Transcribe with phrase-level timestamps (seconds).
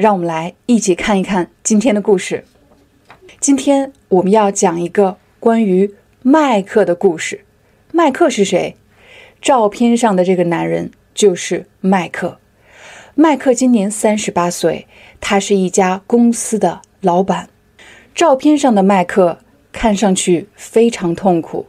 [0.00, 2.46] 让我们来一起看一看今天的故事。
[3.38, 7.44] 今天我们要讲一个关于麦克的故事。
[7.92, 8.76] 麦克是谁？
[9.42, 12.38] 照片上的这个男人就是麦克。
[13.14, 14.86] 麦克今年三十八岁，
[15.20, 17.50] 他是一家公司的老板。
[18.14, 19.40] 照片上的麦克
[19.70, 21.66] 看上去非常痛苦。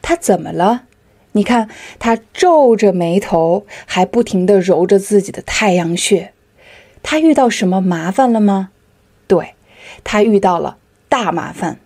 [0.00, 0.84] 他怎么了？
[1.32, 6.32] 你看，他皱着眉头，还不停地揉着自己的太阳穴。
[7.02, 8.70] 他遇到什么麻烦了吗？
[9.26, 9.54] 对，
[10.04, 10.76] 他遇到了
[11.08, 11.78] 大麻烦。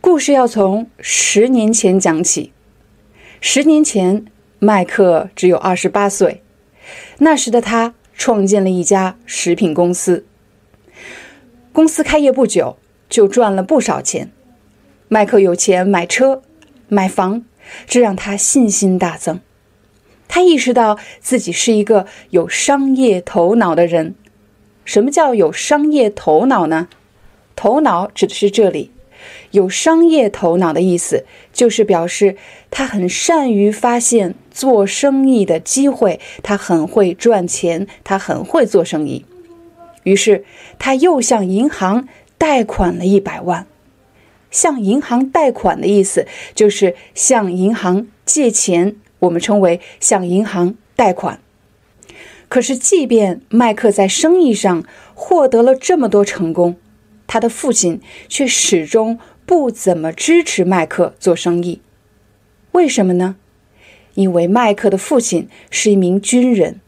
[0.00, 2.52] 故事要从十年前讲起。
[3.40, 4.24] 十年前，
[4.58, 6.42] 麦克只有二十八岁，
[7.18, 10.24] 那时的他创建了一家食品公司。
[11.72, 14.30] 公司开业不久，就赚了不少钱。
[15.08, 16.42] 麦克有钱买车、
[16.88, 17.44] 买房，
[17.86, 19.40] 这让他信心大增。
[20.26, 24.14] 他意识到自己是一个有商业头脑的人。
[24.88, 26.88] 什么叫有商业头脑呢？
[27.54, 28.90] 头脑指的是这里，
[29.50, 32.36] 有商业头脑的意思就是表示
[32.70, 39.26] 他很善于发现做生意的机会，他很会赚钱，他很会做生意。
[40.04, 40.46] 于是
[40.78, 42.08] 他又向银行
[42.38, 43.66] 贷款了一百万。
[44.50, 51.40] 向银行贷款的意思就是向银行借钱，我们称为向银行贷款。
[52.48, 56.76] 可是，即便麦克在生意上获得了这么多成功，
[57.26, 61.82] 他的父亲却始终不怎么支持麦克做生意。
[62.72, 63.36] 为什么呢？
[64.14, 66.80] 因为麦克的父亲是一名军人，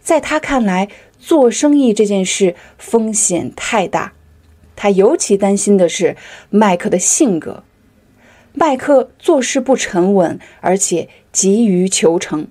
[0.00, 4.12] 在他看来，做生意这件事风险太大。
[4.76, 6.16] 他尤其担心的是
[6.48, 7.64] 麦克的性格。
[8.52, 12.46] 麦克做事不沉稳，而且急于求成。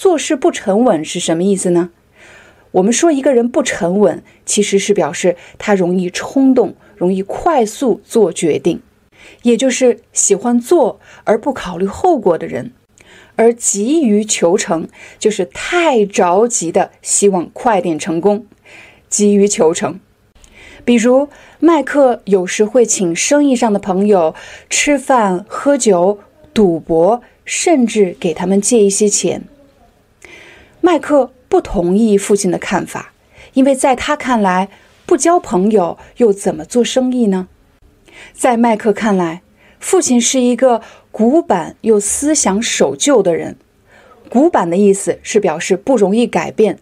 [0.00, 1.90] 做事不沉稳是什么意思呢？
[2.70, 8.80] 我们说一个人不沉稳，其实是表示他容易冲动，容易快速做决定，
[9.42, 12.72] 也就是喜欢做而不考虑后果的人。
[13.36, 14.88] 而急于求成，
[15.18, 18.46] 就是太着急的希望快点成功，
[19.10, 20.00] 急于求成。
[20.82, 21.28] 比如
[21.58, 24.34] 麦克有时会请生意上的朋友
[24.70, 26.20] 吃饭、喝酒、
[26.54, 29.42] 赌博，甚至给他们借一些钱。
[30.90, 33.12] 麦克不同意父亲的看法，
[33.52, 34.68] 因为在他看来，
[35.06, 37.46] 不交朋友又怎么做生意呢？
[38.32, 39.42] 在麦克看来，
[39.78, 43.54] 父亲是一个古板又思想守旧的人。
[44.28, 46.80] 古板的意思是表示不容易改变，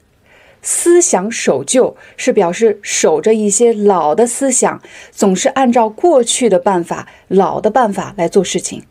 [0.62, 4.80] 思想守旧是表示守着一些老的思想，
[5.12, 8.84] 总是按照过去的办法、老的办法来做事情。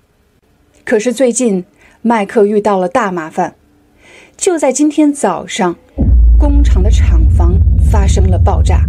[0.86, 1.66] 可是最近，
[2.04, 3.56] 麦克遇到了大麻烦。
[4.38, 5.76] 就在今天早上，
[6.38, 7.58] 工厂的厂房
[7.92, 8.84] 发生了爆炸，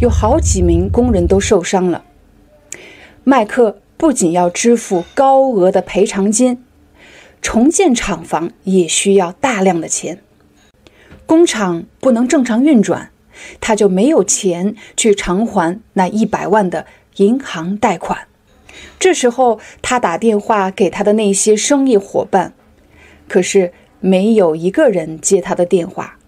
[0.00, 2.04] 有好几名工人都受伤了。
[3.22, 6.64] 麦克不仅要支付高额的赔偿金，
[7.40, 10.20] 重建厂房也需要大量的钱，
[11.26, 13.10] 工厂不能正常运转，
[13.60, 18.26] 他就没有钱去偿还那一百万的银行贷款。
[18.98, 22.52] 这时候，他打电话给他的那些生意伙伴，
[23.28, 23.72] 可是。
[24.02, 26.18] 没有一个人接他的电话，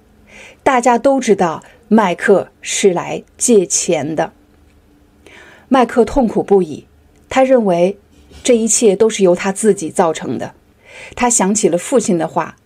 [0.62, 4.32] 大家都知道麦克是来借钱的。
[5.68, 6.86] 麦克痛苦不已，
[7.28, 7.98] 他认为
[8.44, 10.54] 这一切都是由他自己造成的。
[11.16, 12.56] 他想起了父亲的话，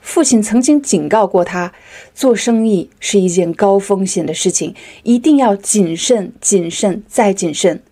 [0.00, 1.72] 父亲曾经警告过他，
[2.14, 7.82] 做生意是一件高风险的事情，一定要谨慎、谨慎再谨慎。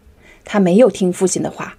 [0.45, 1.77] 他没有听父亲的话，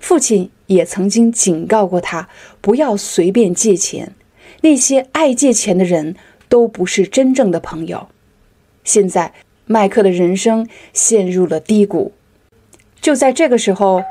[0.00, 0.50] 父亲。
[0.70, 2.28] 也曾经警告过他，
[2.60, 4.14] 不要随便借钱。
[4.60, 6.14] 那些爱借钱的人
[6.48, 8.06] 都不是真正的朋友。
[8.84, 9.34] 现在，
[9.66, 12.12] 麦克的人生陷入了低谷。
[13.00, 14.04] 就在这个时候，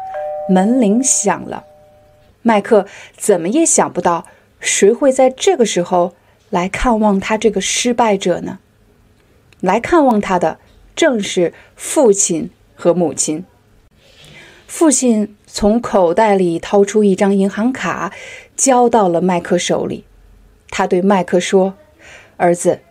[0.50, 1.64] 门铃响了。
[2.42, 2.86] 麦克
[3.16, 4.28] 怎么也想不到，
[4.60, 6.14] 谁会在这个时候
[6.50, 8.60] 来看望他这个失败者呢？
[9.62, 10.60] 来看望他的
[10.94, 13.46] 正是父亲和母亲。
[14.70, 15.36] 父亲。
[15.52, 18.14] 从口袋里掏出一张银行卡，
[18.56, 20.06] 交到了麦克手里。
[20.70, 21.74] 他对麦克说
[22.38, 22.82] ：“儿子，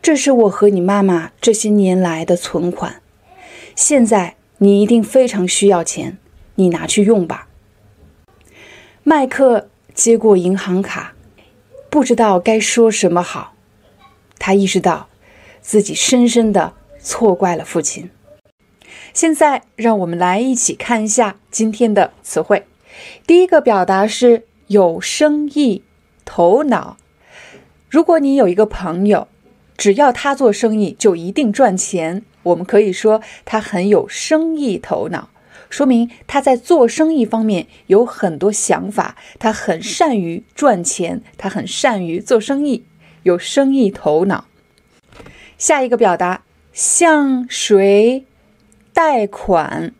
[0.00, 3.02] 这是我和你妈妈这些年来的存款，
[3.74, 6.16] 现在你一定非常需要钱，
[6.54, 7.48] 你拿去用吧。”
[9.02, 11.14] 麦克接过银行卡，
[11.90, 13.54] 不知道该说什么好。
[14.38, 15.08] 他意识到
[15.60, 18.08] 自己深深的错怪了父亲。
[19.16, 22.66] 现在，让我们来一起看一下今天的词汇。
[23.26, 25.82] 第一个表达是有生意
[26.26, 26.98] 头脑。
[27.88, 29.26] 如果你有一个朋友，
[29.78, 35.30] 只要他做生意就一定赚钱，我们可以说他很有生意头脑。
[35.70, 42.84] 说明他在做生意方面有很多想法，他很善于赚钱，他很善于做生意，
[43.22, 44.44] 有生意头脑。
[45.56, 46.42] 下一个表达
[46.74, 48.26] 向谁
[48.96, 49.92] 贷款？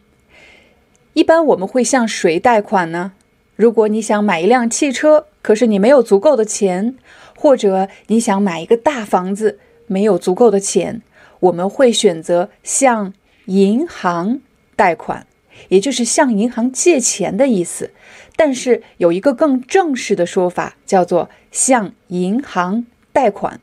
[1.13, 3.13] 一般我们会向谁贷款呢？
[3.55, 6.97] 如果你想买一辆汽车，可是你没有足够的钱，
[7.37, 11.03] 或者你想买一个大房子，没有足够的钱，
[11.41, 13.13] 我们会选择向
[13.45, 14.41] 银行
[14.75, 15.27] 贷款。
[15.69, 17.91] 也就是向银行借钱的意思，
[18.35, 23.61] 但是有一个更正式的说法，叫做向银行贷款。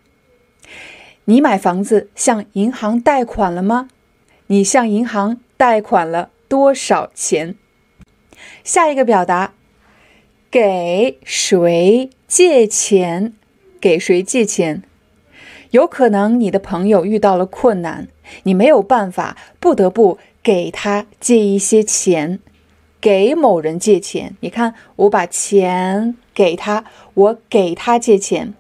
[1.26, 3.90] 你买房子向银行贷款了吗？
[4.48, 7.56] 你向银行贷款了多少钱？
[8.64, 9.54] 下一个表达，
[10.52, 13.34] 给谁借钱？
[13.80, 14.84] 给谁借钱？
[15.72, 18.08] 有可能你的朋友遇到了困难，
[18.44, 20.20] 你没有办法，不得不。
[20.44, 22.40] 给他借一些钱，
[23.00, 24.36] 给某人借钱。
[24.42, 28.54] 你看，我把钱给他，我给他借钱。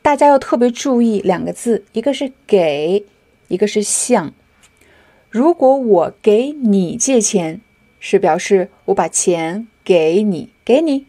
[0.00, 3.04] 大家要特别注意两个字，一个是给，
[3.48, 4.32] 一个是向。
[5.30, 7.60] 如果我给你借钱，
[8.00, 11.06] 是表示我把钱给你，给你。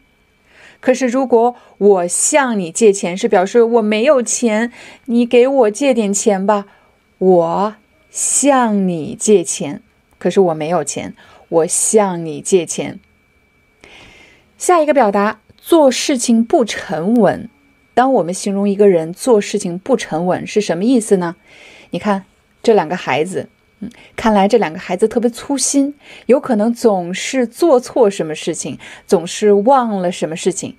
[0.81, 4.71] 可是如果我向你借钱，是表示我没有钱，
[5.06, 6.66] 你给我借点钱吧。
[7.18, 7.75] 我
[8.10, 9.81] 向你借钱。
[10.18, 11.13] 可是我没有钱，
[11.48, 13.00] 我向你借钱。
[14.57, 17.50] 下一个表达，做事情不沉稳。
[17.94, 21.36] 当我们形容一个人做事情不沉稳是什么意思呢？
[21.92, 22.25] 你看
[22.63, 25.95] 这两个孩子，嗯，看来这两个孩子特别粗心，
[26.25, 30.75] 有可能总是做错什么事情，总是忘了什么事情，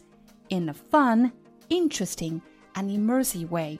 [0.49, 1.31] in a fun,
[1.69, 2.41] interesting,
[2.75, 3.79] and immersive way.